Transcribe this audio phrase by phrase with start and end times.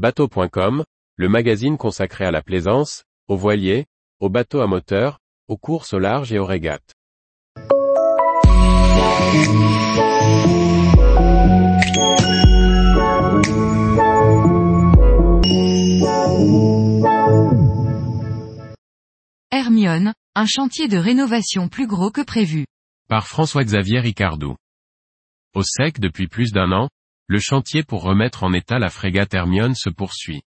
[0.00, 0.82] Bateau.com,
[1.16, 3.84] le magazine consacré à la plaisance, aux voiliers,
[4.18, 6.94] aux bateaux à moteur, aux courses au large et aux régates.
[19.50, 22.64] Hermione, un chantier de rénovation plus gros que prévu.
[23.10, 24.56] Par François-Xavier Ricardou.
[25.54, 26.88] Au sec depuis plus d'un an,
[27.30, 30.42] le chantier pour remettre en état la frégate Hermione se poursuit.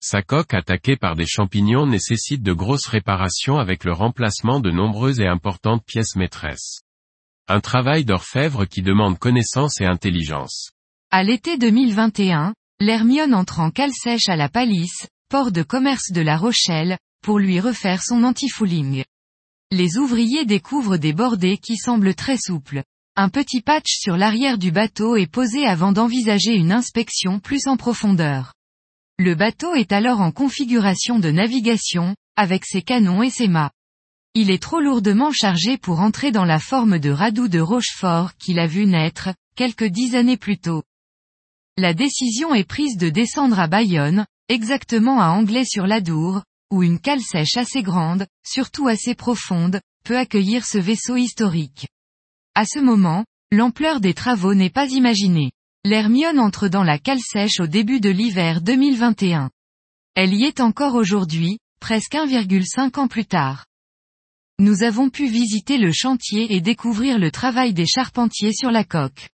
[0.00, 5.20] Sa coque attaquée par des champignons nécessite de grosses réparations avec le remplacement de nombreuses
[5.20, 6.80] et importantes pièces maîtresses.
[7.46, 10.70] Un travail d'orfèvre qui demande connaissance et intelligence.
[11.10, 16.22] À l'été 2021, l'Hermione entre en cale sèche à la Palisse, port de commerce de
[16.22, 19.04] La Rochelle, pour lui refaire son anti-fouling.
[19.70, 22.82] Les ouvriers découvrent des bordées qui semblent très souples.
[23.16, 27.76] Un petit patch sur l'arrière du bateau est posé avant d'envisager une inspection plus en
[27.76, 28.54] profondeur.
[29.20, 33.70] Le bateau est alors en configuration de navigation, avec ses canons et ses mâts.
[34.34, 38.58] Il est trop lourdement chargé pour entrer dans la forme de radoux de Rochefort qu'il
[38.58, 40.82] a vu naître, quelques dix années plus tôt.
[41.78, 47.58] La décision est prise de descendre à Bayonne, exactement à Anglais-sur-l'Adour, où une cale sèche
[47.58, 51.86] assez grande, surtout assez profonde, peut accueillir ce vaisseau historique.
[52.56, 55.50] À ce moment, l'ampleur des travaux n'est pas imaginée.
[55.84, 59.50] L'Hermione entre dans la cale sèche au début de l'hiver 2021.
[60.14, 63.66] Elle y est encore aujourd'hui, presque 1,5 ans plus tard.
[64.60, 69.28] Nous avons pu visiter le chantier et découvrir le travail des charpentiers sur la coque.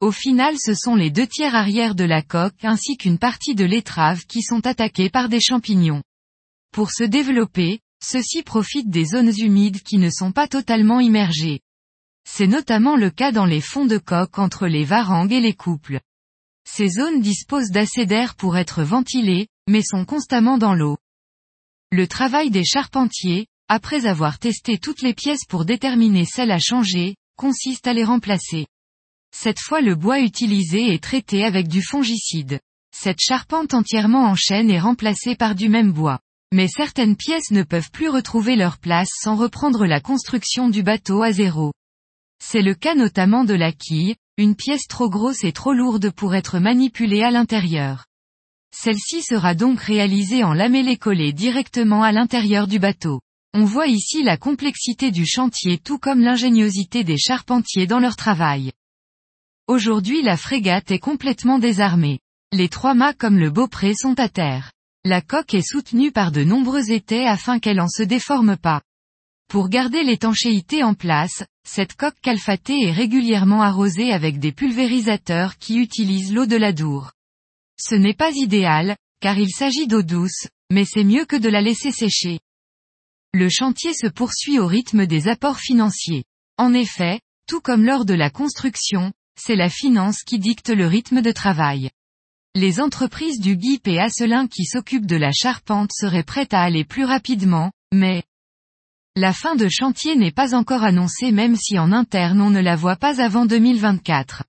[0.00, 3.64] Au final ce sont les deux tiers arrière de la coque ainsi qu'une partie de
[3.64, 6.02] l'étrave qui sont attaqués par des champignons.
[6.72, 11.60] Pour se développer, ceux-ci profitent des zones humides qui ne sont pas totalement immergées.
[12.24, 16.00] C'est notamment le cas dans les fonds de coque entre les varangues et les couples.
[16.68, 20.98] Ces zones disposent d'assez d'air pour être ventilées, mais sont constamment dans l'eau.
[21.90, 27.16] Le travail des charpentiers, après avoir testé toutes les pièces pour déterminer celles à changer,
[27.36, 28.66] consiste à les remplacer.
[29.32, 32.60] Cette fois le bois utilisé est traité avec du fongicide.
[32.92, 36.20] Cette charpente entièrement en chêne est remplacée par du même bois.
[36.52, 41.22] Mais certaines pièces ne peuvent plus retrouver leur place sans reprendre la construction du bateau
[41.22, 41.72] à zéro.
[42.42, 46.34] C'est le cas notamment de la quille, une pièce trop grosse et trop lourde pour
[46.34, 48.06] être manipulée à l'intérieur.
[48.74, 53.20] Celle-ci sera donc réalisée en lamellé collé directement à l'intérieur du bateau.
[53.52, 58.72] On voit ici la complexité du chantier tout comme l'ingéniosité des charpentiers dans leur travail.
[59.66, 62.20] Aujourd'hui la frégate est complètement désarmée.
[62.52, 64.72] Les trois mâts comme le Beaupré sont à terre.
[65.04, 68.82] La coque est soutenue par de nombreux étais afin qu'elle en se déforme pas.
[69.50, 75.78] Pour garder l'étanchéité en place, cette coque calfatée est régulièrement arrosée avec des pulvérisateurs qui
[75.78, 77.10] utilisent l'eau de la Dour.
[77.76, 81.62] Ce n'est pas idéal, car il s'agit d'eau douce, mais c'est mieux que de la
[81.62, 82.38] laisser sécher.
[83.34, 86.22] Le chantier se poursuit au rythme des apports financiers.
[86.56, 87.18] En effet,
[87.48, 91.90] tout comme lors de la construction, c'est la finance qui dicte le rythme de travail.
[92.54, 96.84] Les entreprises du GIP et Asselin qui s'occupent de la charpente seraient prêtes à aller
[96.84, 98.22] plus rapidement, mais,
[99.16, 102.76] la fin de chantier n'est pas encore annoncée même si en interne on ne la
[102.76, 104.44] voit pas avant 2024.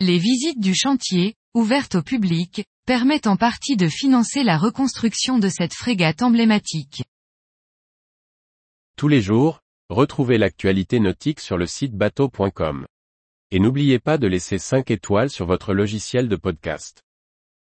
[0.00, 5.48] Les visites du chantier, ouvertes au public, permettent en partie de financer la reconstruction de
[5.48, 7.02] cette frégate emblématique.
[8.96, 12.86] Tous les jours, retrouvez l'actualité nautique sur le site bateau.com.
[13.50, 17.02] Et n'oubliez pas de laisser 5 étoiles sur votre logiciel de podcast.